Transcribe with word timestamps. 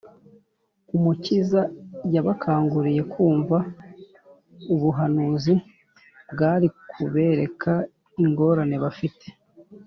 umukiza 0.95 1.61
yabakanguriye 2.13 3.01
kumva 3.13 3.57
ubuhanuzi 4.73 5.53
bwari 6.31 6.67
kubereka 6.89 7.71
ingorane 8.23 8.77
bafite 8.85 9.27